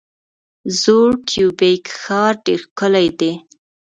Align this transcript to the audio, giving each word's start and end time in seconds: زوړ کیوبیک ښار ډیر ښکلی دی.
زوړ 0.81 1.09
کیوبیک 1.29 1.83
ښار 2.01 2.33
ډیر 2.45 2.59
ښکلی 2.65 3.07
دی. 3.19 3.31